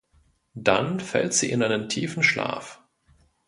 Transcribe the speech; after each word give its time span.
Dann 0.55 0.99
fällt 0.99 1.35
sie 1.35 1.51
in 1.51 1.61
einen 1.61 1.87
tiefen 1.87 2.23
Schlaf. 2.23 2.81